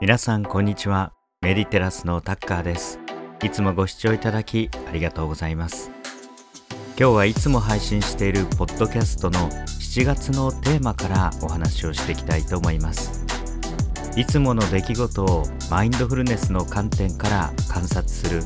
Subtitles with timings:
[0.00, 1.12] 皆さんこんにちは。
[1.42, 2.98] メディテラスのタッカーです。
[3.44, 5.90] いつもご視聴いただきありがとうございます。
[6.98, 13.26] 今日はいつも配信しているポッドキャストの7月のテーマからお話をしていきたいと思います。
[14.16, 18.42] いつもの出来事をマインドフルネスの観点から観察する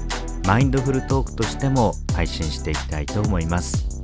[0.48, 4.02] マインドフルトークとしても配信していきたいと思います。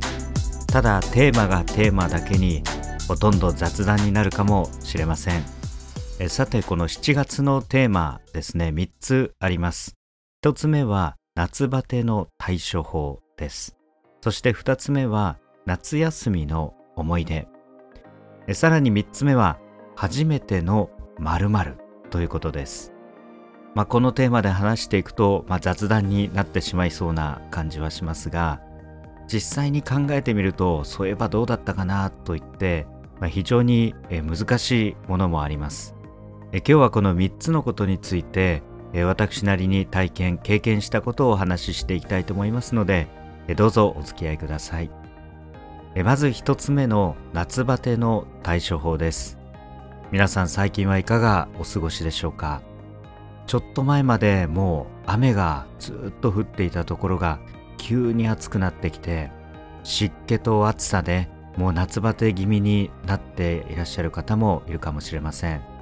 [0.68, 2.62] ただテーマがテーマだけに
[3.08, 5.59] ほとんど雑談になるかもしれません。
[6.22, 9.96] えさてこの7月のテーマですね3つあります
[10.44, 13.78] 1つ目は夏バテの対処法です
[14.20, 17.48] そして2つ目は夏休みの思い出
[18.52, 19.58] さらに3つ目は
[19.96, 21.78] 初めての〇〇
[22.10, 22.92] ということです。
[23.74, 28.60] まあ、このテーマで話していくと、まあ、雑談になってしまいそうな感じはしますが
[29.32, 32.86] 実際に考えてみるとそういえばどうだったかなと言って、
[33.20, 35.99] まあ、非常に難しいものもあります。
[36.52, 38.62] え今日はこの3つのことについて
[38.92, 43.06] え私なりに体験経験したことをお話ししていきたいと思いますので
[43.46, 44.90] えどうぞお付き合いください。
[45.94, 49.38] えまず1つ目の夏バテの対処法です。
[50.12, 52.62] 皆さん最近はいかがお過ごしでしょうか？
[53.46, 57.40] ちょっと前までもう雨がずっと降っていたところが
[57.76, 59.30] 急に暑くなってきて
[59.82, 65.79] 湿気と暑さでもう夏バテ気味になっていらっしゃる方もいるかもしれません。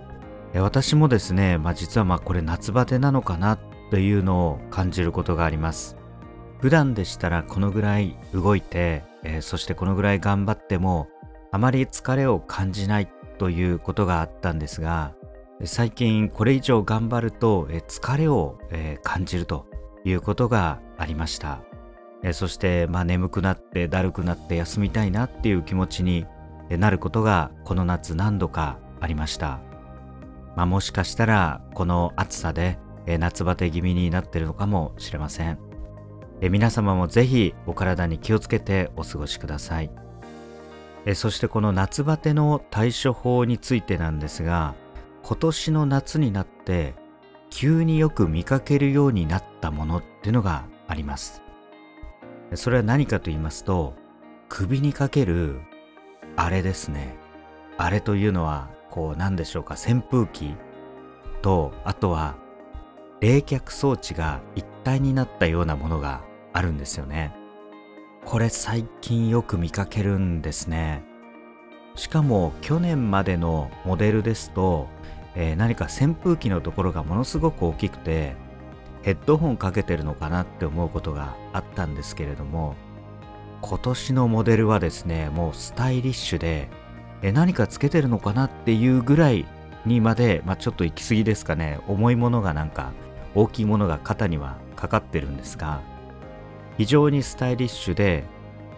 [0.54, 3.58] 私もですね、まあ、実はまあこれ夏バテなのかな
[3.91, 5.96] というのを感じることがあります。
[6.60, 11.08] 普段でしたらこのぐらい動いて、えー、そしてこのぐらい頑張っても
[11.52, 15.14] あまり疲れを感じないということがあったんですが
[15.64, 18.58] 最近これ以上頑張ると疲れを
[19.04, 19.66] 感じると
[20.04, 21.60] いうことがありました。
[22.32, 26.26] そしてまあ眠くなってだるくなって休みたいなっていう気持ちに
[26.69, 29.60] なることがこの夏何度かありました、
[30.56, 35.58] まあ、もしかしたらこの暑さで夏バテ気味になってるのかもしれません。
[36.41, 39.91] 皆様もぜひお体に気をつけてお過ごしください。
[41.14, 44.75] そしてこの夏バテの対処法についてなんですが
[45.22, 46.94] 今年の夏になって
[47.50, 51.42] 急によく見かけるようになったものっていうのがあります。
[52.54, 53.94] それは何かと言いますと
[54.48, 55.60] 首にかける
[56.36, 57.16] あれですね。
[57.78, 60.54] あれというのはこう何でしょうか扇風機
[61.43, 62.37] とあとは
[63.21, 66.22] 冷却装置が一体になったようなものが
[66.53, 67.32] あるんですよね。
[68.25, 71.03] これ最近よく見かけるんですね。
[71.94, 74.87] しかも去年までのモデルですと、
[75.34, 78.37] えー、何か扇風機のところがものすごく大きくて
[79.03, 82.77] ヘッドホンかけてるのかなって思うことがあったんですけれども
[83.62, 86.69] 今年のモデルはですねもうスタイリッシュで
[87.22, 89.46] え何かつけてるのかなっていうぐらい
[89.84, 91.80] にまで、まあ、ちょっと行き過ぎですかね。
[91.88, 92.92] 重いものがなんか
[93.34, 95.80] 大きいものが肩にはかかってるんですが
[96.76, 98.24] 非常にスタイリッシュで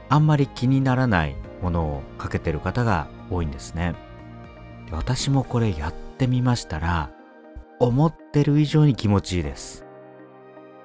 [0.08, 3.94] あんまり気にならないものをかけてる方が多いんですね。
[4.88, 7.10] で私もこれやってみましたら
[7.78, 9.86] 思ってる以上に気持ちいいです。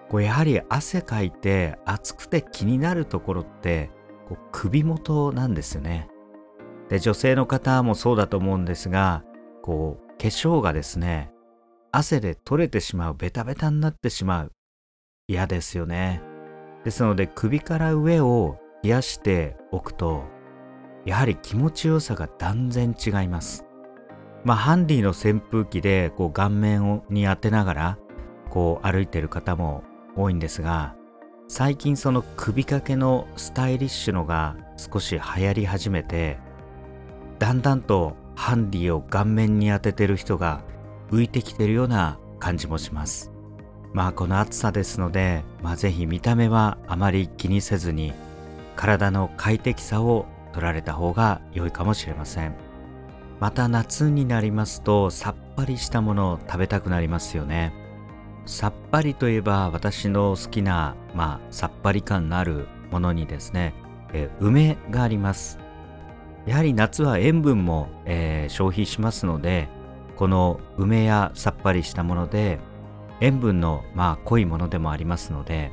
[0.10, 3.90] こうやはり汗かいて暑くて気になるところって
[4.30, 6.10] こう首元なんですよね。
[6.90, 9.24] で女性の方もそうだと思うんですが
[9.62, 11.32] こう化粧がですね
[11.92, 14.52] 汗で取れてしまうベタベタになってしまう
[15.28, 16.22] 嫌ですよね。
[16.84, 20.26] ですので首から上を冷やしておくと
[21.06, 23.66] やはり気持ちよさが断然違います。
[24.44, 27.98] まあハンディの扇風機でこう顔面をに当てながら
[28.50, 29.84] こう歩いてる方も
[30.16, 30.96] 多いんですが
[31.48, 36.38] 最近その首掛けのスタイリッシュのが少し流行り始めて
[37.40, 40.62] だんだんとハンディを顔面に当ててる人が
[41.12, 43.32] 浮いてきてるような感じもします。
[43.94, 48.14] まあこの暑さですので、まあ、ぜひ見た目はあまり気にせずに
[48.76, 52.56] 体の快適さを取られた方が良いかもしれません。
[53.40, 57.74] また夏になりますとさっぱりしたものを食べたくなりますよね。
[58.46, 63.74] さっぱりといえば私の好きな、まあ、さっぱり感のあるものにですね、
[64.14, 65.65] え梅があります。
[66.46, 69.68] やはり夏は塩分も、えー、消費しますので
[70.16, 72.60] この梅やさっぱりしたもので
[73.22, 75.72] 塩分のまあ濃いものでもありますので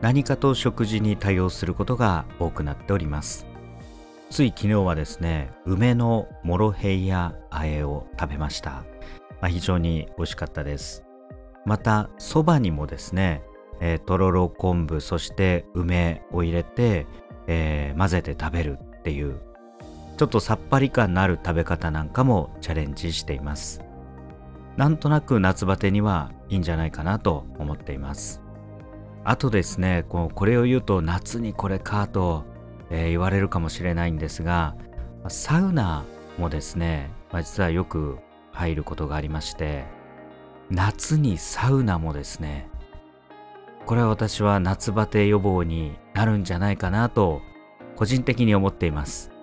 [0.00, 3.46] 何かと食事に対応することが多くなっております。
[4.28, 8.84] つい昨日はですね梅のモロヘイヤあえを食べました、
[9.40, 11.04] まあ、非常に美味しかったです。
[11.64, 13.42] またそばにもですね、
[13.80, 17.06] えー、とろろ昆布そして梅を入れて、
[17.46, 19.40] えー、混ぜて食べるっていう
[20.16, 23.82] ちょっとさっぱり感のある食べ方なんかもチャレンジしています。
[24.76, 28.42] なんとなく夏バテにはいいんじゃないかなと思っています。
[29.24, 32.44] あとですねここれを言うと夏にこれかと、
[32.90, 34.76] え、言われるかもしれないんですが
[35.28, 36.04] サウナ
[36.38, 38.18] もですね、まあ、実はよく
[38.52, 39.84] 入ることがありまして
[40.70, 42.68] 夏にサウナもですね
[43.84, 47.42] これは私は夏バテ予防になるんじゃないかなと
[47.96, 49.35] 個人的に思っています。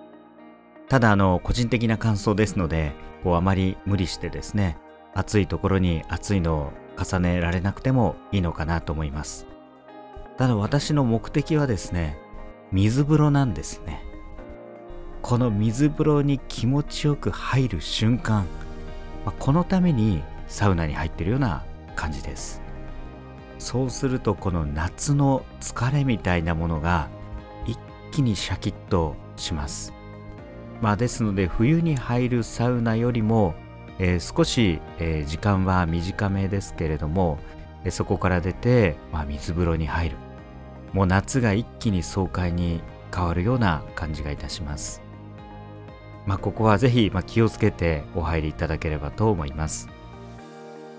[0.88, 2.92] ただあの個人的な感想ですので
[3.22, 4.76] こうあまり無理してですね
[5.14, 6.72] 暑いところに暑いのを
[7.02, 9.46] 重ねられなくてもいいのかなと思います。
[10.36, 12.18] ただ私の目的はですね
[12.72, 14.04] 水風呂なんですね。
[15.22, 18.44] この水風呂に気持ちよく入る瞬間、
[19.24, 21.64] ま、このためにサウナに入ってるような
[21.96, 22.60] 感じです。
[23.58, 27.08] そうするとこの夏の疲れみたいなものが
[27.64, 27.78] 一
[28.10, 29.93] 気にシャキッとします。
[30.84, 33.54] まあですので冬に入るサウナよりも、
[33.98, 37.38] えー、少し、えー、時間は短めですけれども、
[37.86, 40.16] え、そこから出て、まあ、水風呂に入る。
[40.92, 42.82] もう夏が一気に爽快に
[43.14, 45.00] 変わるような感じがいたします。
[46.26, 49.88] まあここはぜひ、まあ、気をつけてお入りいただければと思います。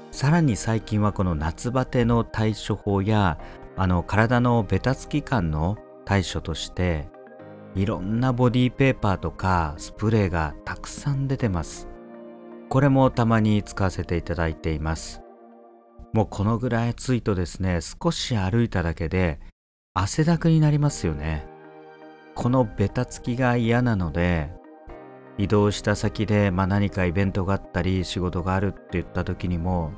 [0.10, 3.38] さらに最近はこの夏バテの対処法や
[3.78, 7.08] あの体のベタつき感の対処として
[7.76, 11.88] いろんなボディペーパーとかスプレーがたくさん出てます。
[12.70, 15.22] これもたまに使わせていただいています。
[16.14, 19.40] もうこのぐらい暑いとですね少し歩いただけで
[19.94, 21.46] 汗だくになりますよね。
[22.34, 24.52] このベタつきが嫌なので
[25.38, 29.92] 移動した先で、まあ、何かイベントがあったり仕事があるって言った時にも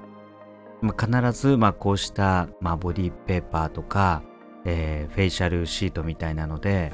[0.81, 4.21] まあ、必ずまあこうした、まあ、ボディペーパーとか、
[4.65, 6.91] えー、フェイシャルシートみたいなので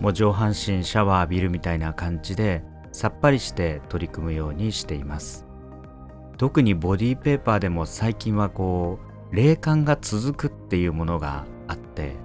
[0.00, 5.46] もう上半身シャワー浴びるみたいな感じでさっぱりして取り組むようにしています
[6.36, 8.98] 特にボディーペーパーでも最近はこ
[9.32, 12.16] う冷感が続くっていうものがあって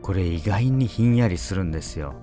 [0.00, 2.14] これ意外にひんやりするんですよ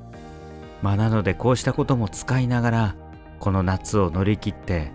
[0.82, 2.96] まあなのでこうしたことも使いながら
[3.40, 4.92] この夏を乗り切って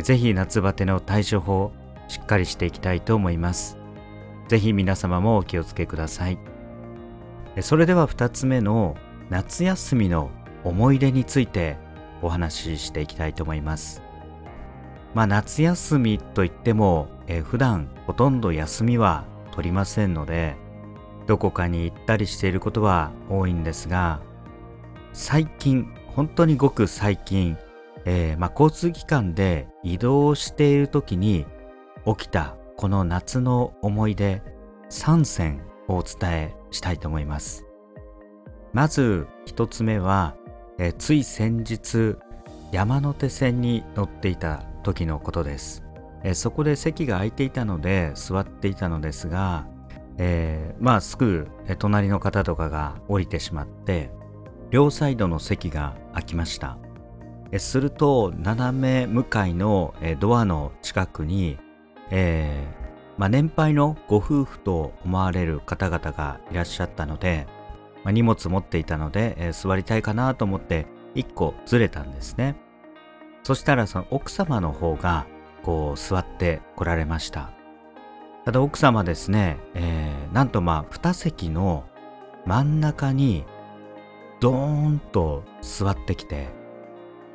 [0.00, 1.72] ぜひ夏バテの対処法
[2.08, 3.78] しっかりしていきたいと思います。
[4.48, 6.51] ぜひ皆様もお気をつけください。
[7.60, 8.96] それでは2つ目の
[9.28, 10.30] 夏休みの
[10.64, 11.76] 思い出について
[12.22, 14.02] お話ししていきたいと思います。
[15.14, 20.56] まあ夏休みといっても、え普段ほとんど休みは取りませんので、
[21.26, 24.20] どこかに行ったりしていることは多いんですが、
[25.12, 27.58] 最近、本当にごく最近、
[28.04, 31.46] えー、まあ、交通機関で移動している時に
[32.04, 34.42] 起きたこの夏の思い出
[34.90, 37.64] 3選をお伝えしたいと思います。
[38.72, 40.34] まず一つ目は、
[40.78, 42.16] えつい先日
[42.72, 45.84] 山手線に乗っていた時のことです。
[46.24, 49.66] えそこで席が空いていたので座っていたのですが、
[50.18, 51.48] えー、まあすぐ
[51.78, 54.10] 隣の方とかが降りてしまって
[54.70, 56.78] 両サイドの席が空きました。
[57.52, 61.58] えすると斜め向かいのえドアの近くに
[62.14, 62.66] え、
[63.22, 67.46] まあ、年配のご夫婦と思われる方々がいらっしゃったので、
[68.02, 72.56] まあ、荷物持っていたので、えー、座りたいかなと思って1個ずれたんですね。
[73.44, 75.26] そしたらその奥様の方が
[75.62, 77.52] こう座ってこられました。
[78.44, 81.84] ただ奥様ですね、えー、なんとまあ2席の
[82.44, 83.44] 真ん中に
[84.40, 86.48] ドーンと座ってきて、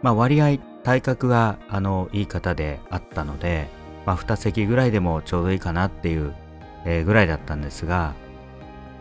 [0.01, 3.70] まあ割合体格があのいい方であったので、
[4.08, 6.34] まあ、2席ぐらいでもちょうどいいかなっていう、
[6.86, 8.16] え、ぐらいだったんですが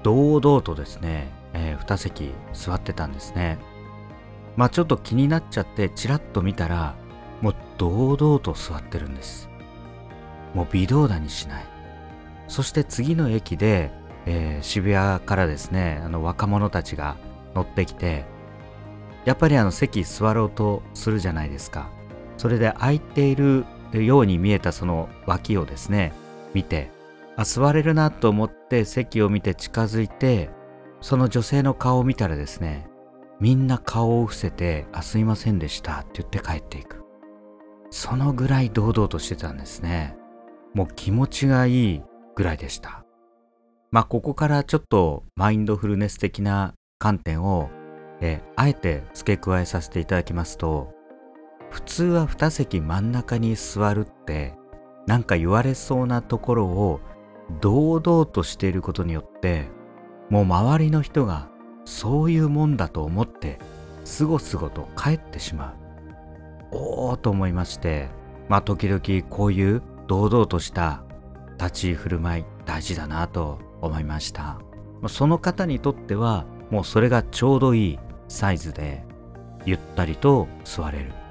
[0.02, 3.58] 堂々とですね、えー、2席座ってたんですね。
[4.56, 6.96] まあちょっと気になっちゃってチラッと見たら
[7.40, 9.48] もう堂々と座ってるんです。
[10.54, 11.64] もう微動だにしない。
[12.48, 13.92] そして次の駅で、
[14.24, 17.16] えー、渋谷からですねあの若者たちが
[17.54, 18.24] 乗ってきて
[19.24, 21.90] やっぱりあの席座ろうとするじゃないですか。
[22.38, 26.12] それで空いているように見えたその脇をですね
[26.54, 26.90] 見て
[27.36, 30.50] あ座れるなと思って席を見て近づいて
[31.00, 32.88] その女性の顔を見たらですね
[33.40, 37.04] みんな顔を伏せて「あすいませんでした」って言って帰っていく。
[37.90, 40.16] そのぐらい堂々としてたんですね。
[40.74, 42.02] もう気持ちがいい
[42.34, 43.04] ぐらいでした。
[43.90, 47.70] まあここからちょっとマインドフルネス的な観点を
[48.20, 50.92] えあえて付け加えさせていただきますと
[51.76, 54.54] 普通は2席真ん中に座るって
[55.06, 57.00] 何か言われそうなところを
[57.60, 59.68] 堂々としていることによって
[60.30, 61.50] もう周りの人が
[61.84, 63.58] そういうもんだと思って
[64.06, 65.76] すごすごと帰ってしま
[66.72, 66.76] う。
[66.76, 68.08] おおと思いまして
[68.48, 71.04] まあ時々こういう堂々とした
[71.58, 74.58] 立ち居振る舞い大事だなと思いました。
[75.08, 79.04] その方にとってはもうそれがちょうどいいサイズで
[79.66, 81.25] ゆったりと座れる。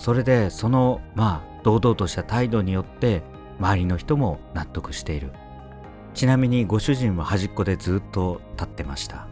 [0.00, 3.22] それでそのまあ堂々とした態度によって
[3.58, 5.30] 周りの人も納得している。
[6.14, 9.28] ちなみにご主人は端っこでずっと立ってました、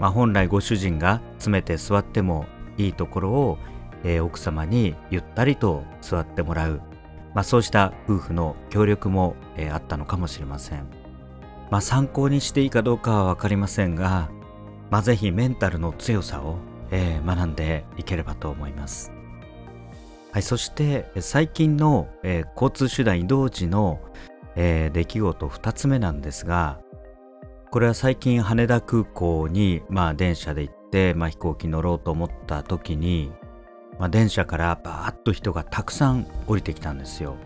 [0.00, 2.46] まあ、本来ご主人が詰めて座っても
[2.78, 3.58] いいところを、
[4.02, 6.80] えー、奥様にゆったりと座ってもらう、
[7.34, 10.88] まあ、そうした夫婦の協力も、えー、あったのかもしれません、
[11.70, 14.28] まあ、参考にしていいかどうかは分かりませんが、
[14.90, 16.56] まあ、ぜひメンタルの強さを、
[16.90, 19.17] えー、学んでいければと思います。
[20.30, 23.98] はい、そして最近の、えー、交通手段移動時の、
[24.56, 26.80] えー、出来事2つ目なんですが
[27.70, 33.32] これは最近羽田空港に、まあ、電車で行って、まあ、飛行機乗ろうと思った時に、
[33.98, 37.36] まあ、電車からバーッと人がたくさん降りてきたんですよ。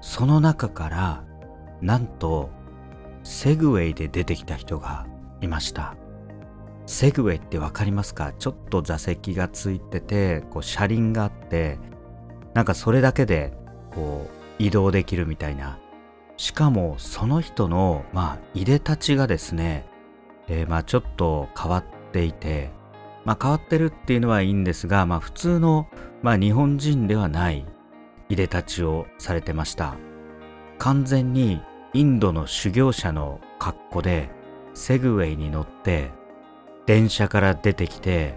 [0.00, 1.24] その中から
[1.82, 2.50] なんと
[3.24, 5.06] セグウェイで出てきた人が
[5.40, 5.96] いました。
[6.86, 8.32] セグウェイって分かりますか？
[8.38, 11.78] ちょっと座席がついててこう車輪があって
[12.58, 13.52] なんかそれだけで
[13.94, 15.78] こう移動できるみたいな。
[16.36, 19.86] しかもその人のまあいでたちがですね、
[20.48, 22.70] えー、まあちょっと変わっていて
[23.24, 25.86] まあ変わってるっていうのはいいんですがまあ普通の
[26.20, 27.64] まあ日本人ではない
[28.28, 29.94] いでたちをされてました。
[30.78, 31.62] 完全に
[31.94, 34.30] インドの修行者の格好で
[34.74, 36.10] セグウェイに乗って
[36.86, 38.34] 電車から出てきて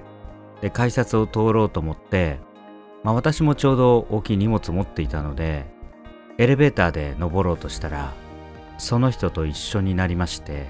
[0.62, 2.38] で改札を通ろうと思って
[3.04, 5.66] まあ、私もちょうど大きい荷物持っていたので
[6.38, 8.14] エレベーターで登ろうとしたら
[8.78, 10.68] その人と一緒になりまして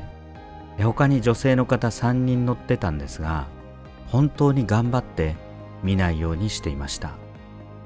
[0.82, 3.48] 他に女性の方3人乗ってたんですが
[4.08, 5.36] 本当に頑張って
[5.84, 7.14] 見ないようにしていました。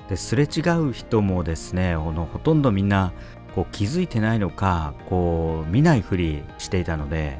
[0.09, 3.11] ですれ違う人もですねほとんどみんな
[3.55, 7.39] こう気づいてないのかこう見ないふりしていたので、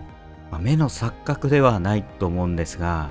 [0.51, 3.09] まあ、目の錯覚ではないと思うんですが、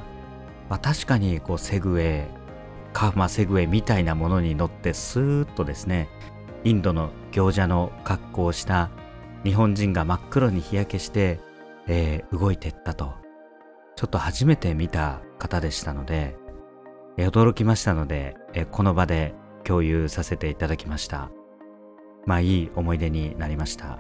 [0.68, 2.43] まあ、確かにこうセグウェイ
[2.94, 6.08] カーマセグウェイみたいなものに乗ってスーッとですね
[6.62, 8.90] インドの行者の格好をした
[9.44, 11.38] 日本人が真っ黒に日焼けして、
[11.86, 13.12] えー、動いてったと。
[13.96, 16.36] ちょっと初めて見た方でしたので、
[17.16, 21.30] えー、驚きましたので、えー、この場で共有させていただきました。
[22.26, 23.98] まあいい思い出になりました。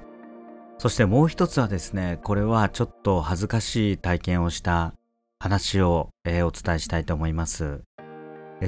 [0.78, 4.94] そしてもう一つはですねこれはちょっと恥ずかしい体験をした
[5.38, 7.82] 話を、えー、お伝えしたいと思います。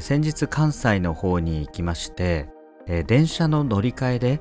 [0.00, 2.48] 先日関西の方に行きまして、
[2.86, 4.40] え電車の乗り換えで、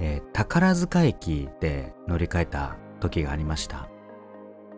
[0.00, 3.88] え宝塚駅で乗り換えた時がありました。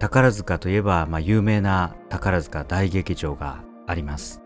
[0.02, 4.42] 宝塚といえば、まあ、有名な宝塚大劇場があります、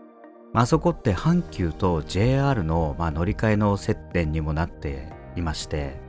[0.53, 5.99] まあそこって阪急と JR の、まあ、乗り換えの接点にもなっていまして、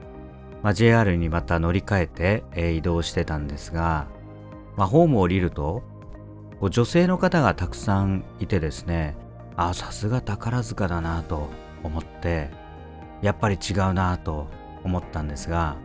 [0.62, 4.06] まあ、JR にまた乗り換えて、え、移動してたんですが、
[4.76, 5.82] まあ、ホームを降りると
[6.60, 9.16] 女性の方がたくさんいてですね
[9.60, 11.48] あさすが宝塚だなと
[11.82, 12.48] 思って
[13.22, 14.46] やっぱり違うなと
[14.84, 15.76] 思ったんですが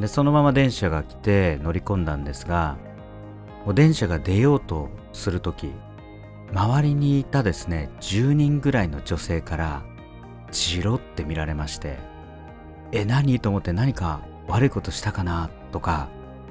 [0.00, 2.78] でそのまま電車が来て乗り込んだんですが
[3.74, 5.70] 電車が出ようとする時
[6.54, 9.82] 周りにいたですね10人ぐらいの女性から
[10.50, 11.98] じろって見られまして
[12.90, 13.38] え何？
[13.38, 16.08] と思って何か悪いことしたかなとか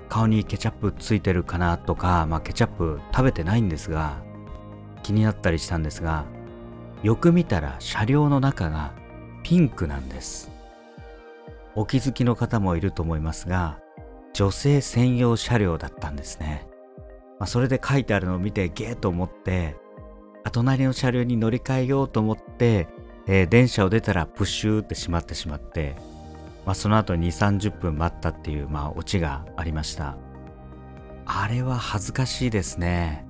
[0.07, 4.21] 顔にケチャップついてるかなとか、まあ、ケチャップ食べてないんですが
[5.01, 6.25] 気になったりしたんですが
[7.03, 8.93] よく見たら車両の中が
[9.43, 10.53] ピンクなんです。
[11.75, 13.79] お気づきの方もいると思いますが
[14.33, 16.67] 女性専用車両だったんですね、
[17.39, 19.75] まあ、それで書いてあるのを見てゲーと思って
[20.51, 22.87] 隣の車両に乗り換えようと思って、
[23.27, 25.95] えー、電車を出たらプシューってしまってしまって、
[26.65, 30.17] まあ、その後2 3 0分待ったっていう、まあ、オチがありました。
[31.25, 33.25] あれは恥ずかしいですね。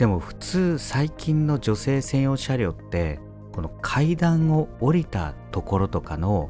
[0.00, 3.20] でも普通最近の女性専用車両って
[3.52, 6.48] この階段を降りたところとかの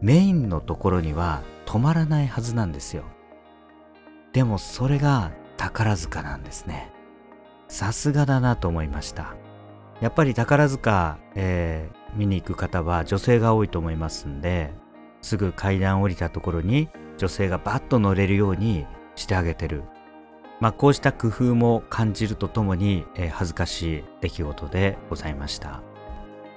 [0.00, 3.04] メインのところには止まらないはずなんですよ。
[4.32, 6.90] でもそれが宝塚なんですね。
[7.68, 9.36] さすがだなと思いました。
[10.00, 14.72] やっぱり宝塚、えー、見に行く方は女性が多いと思いますんで
[15.22, 19.84] すぐ階段降りたところに女性がバッと乗れるようにしてあげてる。
[20.60, 25.82] まあ、こうした工夫も感じるとともに、えー、恥ずかしい出来事でございました。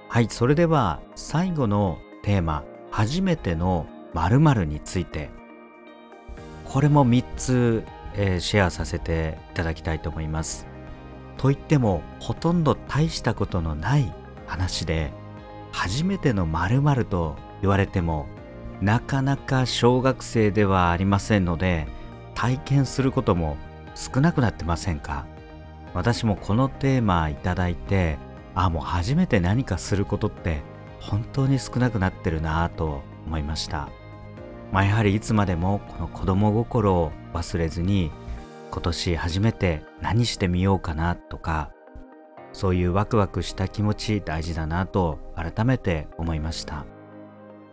[0.09, 5.29] はいそれでは最後のテーマ「初めての〇〇について。
[6.65, 7.83] これも3つ、
[8.15, 10.65] えー、シェアさせていただきたいと思います。
[11.37, 14.13] といってもほとんど大したことのない
[14.47, 15.11] 話で
[15.71, 18.27] 初めての〇〇と言われても
[18.81, 21.87] なかなか小学生ではありませんので
[22.35, 23.57] 体験することも
[23.95, 25.25] 少なくなってませんか？
[25.93, 28.17] 私もこのテーマいただいて
[28.55, 30.61] あもう初めて何かすることって
[30.99, 33.89] 本当に少なくなってるなぁと思いました。
[34.71, 38.11] まあやはりいつまでもこの子供心を忘れずに
[38.71, 41.71] 今年初めて何してみようかなとか
[42.53, 46.85] そういうワクワクした気持ち大事だなと改めて思いました。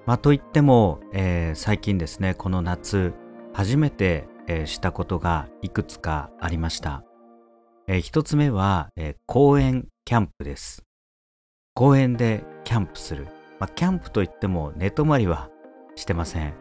[0.04, 3.14] まあといっても、えー、最近ですねこの夏
[3.52, 7.04] 初めて、えー、したことがいくつかありました、
[7.86, 10.82] えー、一つ目は、えー、公園キャンプです。
[11.72, 13.28] 公園でキャンプする、
[13.60, 15.50] まあ、キャンプといっても寝泊まりは
[15.94, 16.54] してません。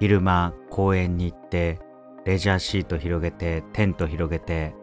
[0.00, 1.78] 昼間公園に行って
[2.24, 4.74] レジャーシート広げてテント広げて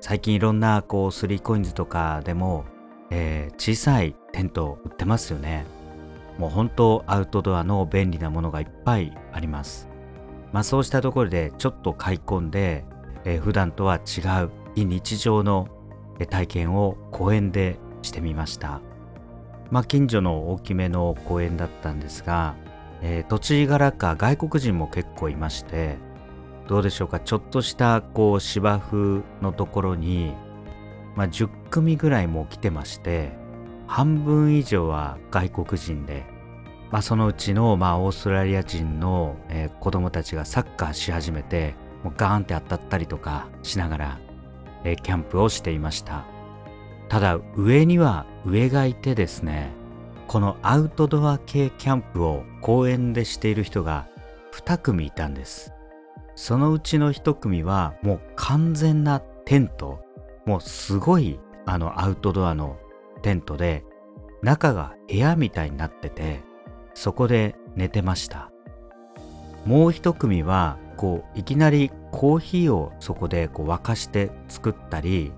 [0.00, 2.64] 最近いろんなこう 3COINS とかでも、
[3.10, 5.66] えー、小さいテント売ってますよね。
[6.38, 9.91] もう本当アウトドアの便利なものがいっぱいあります。
[10.52, 12.84] まあそうしたところでちょっと買い込んで、
[13.24, 15.68] えー、普段とは違う非日常の
[16.30, 18.80] 体験を公園でしてみました。
[19.70, 22.54] まあ近所の大きめの公園だったんですが、
[23.00, 25.96] えー、土地柄か外国人も結構いまして
[26.68, 30.34] どうでしょうかちょっとしたこう芝生のところに、
[31.16, 33.32] まあ、10組ぐらいも来てまして
[33.86, 36.24] 半分以上は外国人で、
[36.92, 44.20] まあ、そのうちのまあオーストラリア人の、えー、子供たちがサッカーし始めてもうガーンって当たったりとかしながら、
[44.84, 46.26] えー、キャンプをしていました。
[47.08, 49.72] ただ上には上がいてですね
[50.28, 54.06] このアウトドア系キャンプを公園でしている人が
[54.52, 55.72] 2組いたんです。
[56.34, 60.04] そのうちの一組はもう完全なテント。
[60.44, 62.78] もうすごいあのアウトドアの
[63.22, 63.84] テントで
[64.42, 66.40] 中が部屋みたいになってて
[66.94, 68.50] そこで寝てました。
[69.64, 75.32] もう一組はこういきなりコーヒーをそこでこう沸かして作ったり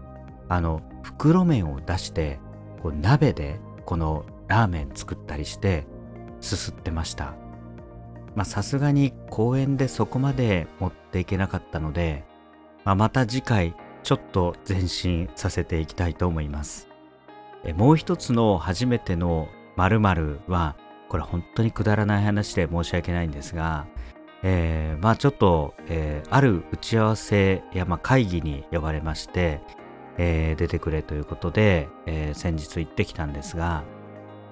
[0.48, 2.38] あの袋麺を出して
[2.82, 5.86] こう鍋でこのラーメン作ったりして
[6.40, 7.34] すすってました。
[8.44, 12.24] さすがに公園でそこまで持っていけなかったので、
[12.84, 16.88] まあ、また次回ちょっと前進させていきたいと思います。
[17.64, 20.76] えもう一つの初めての〇〇は
[21.14, 23.86] これ本当にくだらない話で申し訳ないんですが、
[24.42, 29.60] えー、まあちょっと、えー、ある打ち合わせや、まあ、会議に呼ばれまして、
[30.18, 33.84] えー、出てくれということで、えー、先日行ってきたんですが、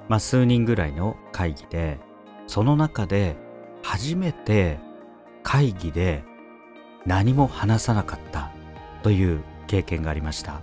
[0.09, 1.99] まあ、数人ぐらいの会議で
[2.47, 3.35] その中で
[3.83, 4.79] 初めて
[5.43, 6.23] 会議で
[7.07, 8.53] 何も話さなかった
[9.03, 10.61] という経験がありました。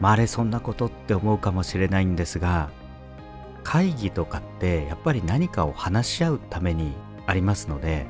[0.00, 2.70] まああれそんなことって思うかもしれないんですが
[3.64, 6.92] 会議とかってやっぱり何かを話し合うために
[7.26, 8.06] ありますので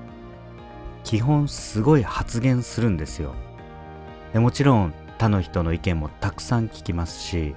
[1.04, 3.34] 基本すごい発言するんですよ。
[4.32, 7.54] でもちろん他の人の意見もたくさん聞きますし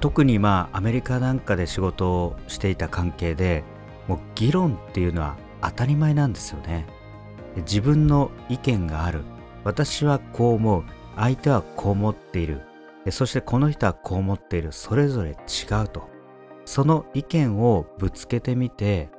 [0.00, 3.64] 特にまあアメリカなんかで仕事をしていた関係で
[4.06, 6.86] もう議論っていうのは当たり前なんですよね。
[7.56, 9.22] 自分の意見がある。
[9.64, 10.84] 私はこう思う。
[11.16, 12.60] 相手はこう思っている。
[13.10, 14.72] そしてこの人はこう思っている。
[14.72, 15.34] それぞれ違
[15.84, 16.13] うと。
[16.64, 19.10] その意見をぶつけてみて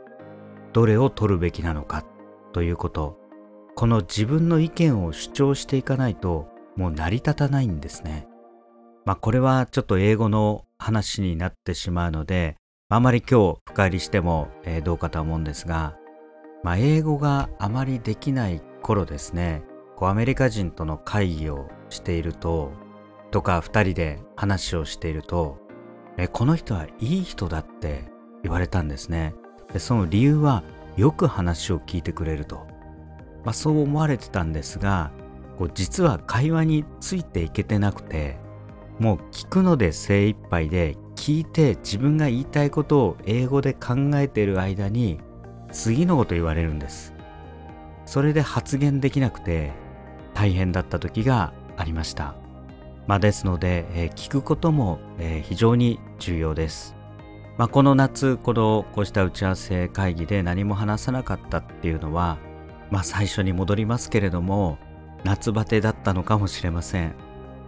[0.74, 2.06] どれを取るべきなのか
[2.54, 3.18] ということ。
[3.76, 8.26] この自分の意見を主張していかないともう成り立たないんですね。
[9.04, 12.56] まあこれはちょっと英語の話になってしまうので
[12.88, 14.48] あまり今日深入りしても、
[14.84, 15.98] どうかと思うんですが
[16.66, 19.62] まあ、英語があまりできない頃ですね。
[19.96, 22.72] こうアメリカ人との会議をしていると
[23.30, 25.60] とか2人で話をしていると
[26.32, 28.06] この人はいい人だって
[28.44, 29.36] 言われたんですね。
[29.74, 30.64] でその理由は
[30.96, 32.68] よく話を聞いてくれると、
[33.44, 35.12] まあ、そう思われてたんですが
[35.58, 38.38] こう実は会話についていけてなくて
[39.00, 45.20] もう聞くので精一杯で聞いて自分が言いたいことを英語で考えている間に
[45.72, 47.14] 次のこと言われるんです。
[48.06, 49.74] それで発言できなくて
[50.34, 52.36] 大変だった時がありました。
[53.08, 56.96] まあ、ですので、えー、聞くことも、えー、非常に重要です、
[57.58, 62.38] まあ、この夏このこうした打ち合わせ会議で何も話さなかったっていうのは、
[62.90, 64.80] まあ、最初に戻りますけれども
[65.24, 67.16] 夏バテだったのかもしれません。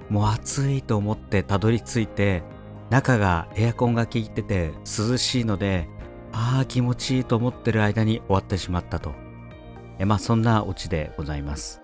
[0.10, 2.44] もう暑いと思ってたどり着いて
[2.90, 5.90] 中がエアコンが効いてて涼しいので
[6.32, 9.14] ああ気持ちいいと思ってる間に終わってしまったと。
[10.00, 11.82] えまあそんなオチでございます。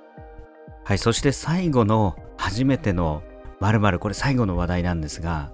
[0.86, 3.24] はいそして最後の初めての
[3.60, 5.52] 〇〇これ最後の話題なんですが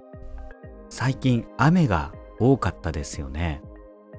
[0.89, 3.61] 最近雨が多かったですよね。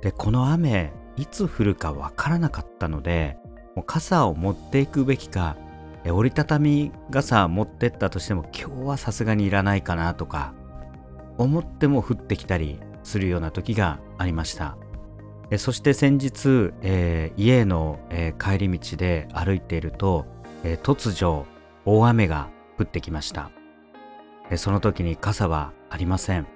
[0.03, 3.37] でこの雨いつ降るかわからなかったので
[3.75, 5.57] もう傘を持っていくべきか
[6.07, 10.55] 折りたたみ傘持ってったとしても今日はさすがにいらないかなとか
[11.37, 14.77] 思っても降ってきたりするような時がありました。
[15.59, 20.25] そして先日、えー、家の、えー、帰り道で歩いていると、
[20.63, 21.45] えー、突如
[21.85, 23.51] 大雨が降ってきました。
[24.57, 26.47] その時に傘はありません、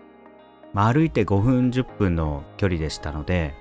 [0.72, 3.54] まあ、歩いて5分10分の距離でしたので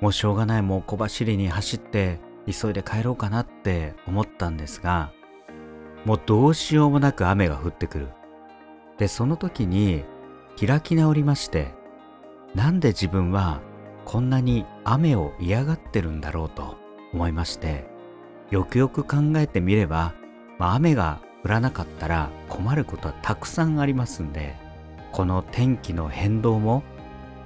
[0.00, 2.18] もうしょうがないもう小走りに走って
[2.50, 5.12] 急いで帰ろうかなって思ったんですが
[6.04, 8.08] もうどうしようもなく雨が降ってくる。
[8.98, 10.04] でその時に
[10.60, 11.68] 開き直りまして
[12.54, 13.60] なんで自分は
[14.04, 16.76] こんなに雨を嫌がってるんだろうと
[17.12, 17.86] 思いまして
[18.50, 20.14] よくよく考えてみれば、
[20.58, 24.56] まあ、雨が降らなかったら困ることはたくさんありますんで
[25.12, 26.82] この天気の変動も、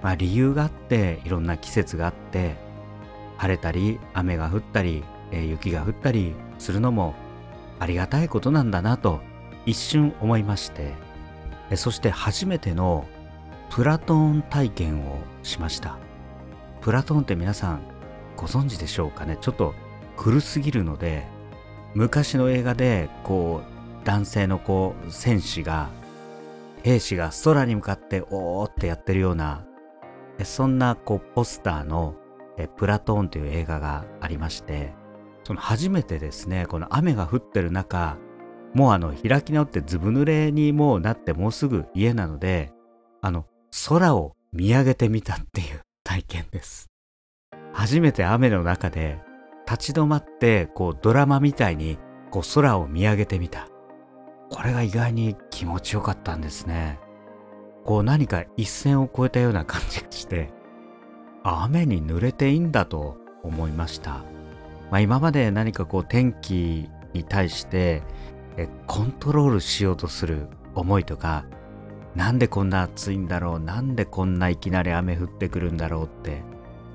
[0.02, 2.56] まあ、理由があっていろんな季節があって
[3.36, 7.14] 晴れたり雨が降ったり、えー、雪が降ったりするのも
[7.78, 9.20] ありがたいことなんだなと
[9.66, 10.94] 一瞬思いまして
[11.76, 13.06] そして初めての
[13.70, 15.98] プラトーン体験をしました。
[16.80, 17.80] プラトーンって皆さん
[18.36, 19.36] ご存知でしょうかね？
[19.40, 19.74] ちょっと
[20.16, 21.26] 古すぎるので
[21.94, 23.77] 昔の映画でこう
[24.08, 25.90] 男性のこう戦士が
[26.82, 29.66] 兵士が空に向かっておーってやってるような
[30.44, 32.14] そんなこうポスターの
[32.78, 34.94] プラトーンという映画がありまして
[35.44, 38.16] その初めてですねこの雨が降ってる中
[38.72, 42.72] もうあの開き直ってずぶ濡れにもうなってもうすぐ家なので
[43.20, 43.44] あの
[43.90, 46.86] 空を見上げてみたっていう 体験です。
[47.74, 49.20] 初めて雨の中で
[49.70, 51.98] 立ち止まってこうドラマみたいに
[52.30, 53.68] こう空を見上げてみた。
[54.50, 56.98] これが意外に気持ちよかったんですね。
[57.84, 60.50] こう何か一線を越えたような感じがして、
[61.42, 64.24] 雨に濡れていいんだと思いました。
[64.90, 68.02] まあ、今まで何かこう天気に対して
[68.86, 71.44] コントロールしようとする思いとか
[72.14, 76.42] なんでこんな暑いんだろうなんでこんないきなり雨降ってくるんだろうって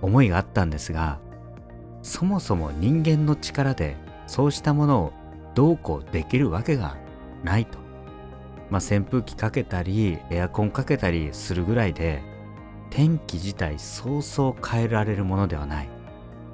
[0.02, 1.20] 思いがあったんですが
[2.02, 3.96] そもそも人間の力で
[4.28, 5.13] そうしたものを
[5.56, 6.98] どうこうできるわけが
[7.43, 7.77] ないと。
[8.69, 12.23] まあ、扇風機かけたりエアコンかけたりするぐらいで
[12.89, 15.89] 天気自体そうそう変えられるものではない。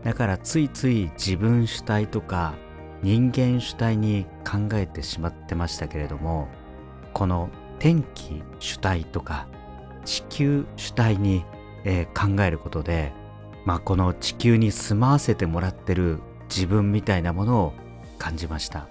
[0.04, 2.56] だからついつい自分主体とか
[3.02, 6.48] 人間主体に考えてしまってましたけれども
[7.14, 7.50] この
[7.80, 9.48] 天気主体とか
[10.06, 11.46] 地球主体に、
[11.84, 13.14] えー、考えることで、
[13.66, 17.74] まあ、この地球に住まわせてもらってる自分みたいなものを
[18.18, 18.88] 感じました。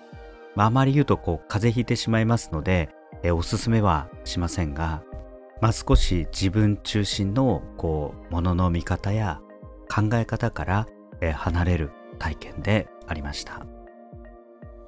[0.58, 2.88] まあ、あまり言うとこう風邪ひいてしまいますので、
[3.22, 5.04] えー、おすすめはしませんが、
[5.60, 9.40] まあ、少し自分中心のこうものの見方や
[9.88, 10.88] 考え方から、
[11.20, 13.64] えー、離れる体験でありました。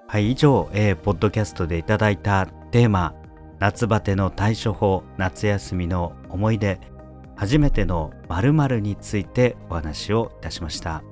[0.08, 3.14] はい、以上、えー、ポッドキャストでいただいたテーマ、
[3.60, 6.80] 夏バテの対処法夏休みの思い出
[7.36, 11.04] 初めての〇〇についてお話をいたしました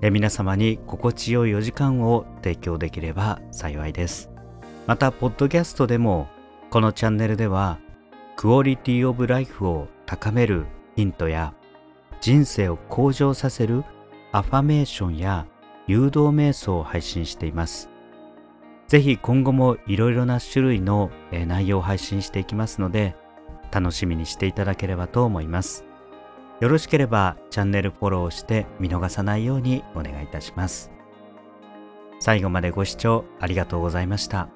[0.00, 4.30] え皆様に心地よい4時間を提供できれば幸いです
[4.86, 6.28] またポッドキャストでも
[6.70, 7.78] このチャンネルでは
[8.36, 11.54] クオリティオブライフを高めるヒントや
[12.20, 13.84] 人生を向上させる
[14.32, 15.46] アファメーションや
[15.86, 17.90] 誘導瞑想を配信しています
[18.88, 23.14] ぜひ今後もいろいろな種類の内容を配信していきますので、
[23.70, 25.84] 楽しみにしていただければと思います。
[26.60, 30.90] よろしければチャンネルフォローして見逃さないようにお願いいたします。
[32.20, 34.48] 最後までご視聴ありがとうございました。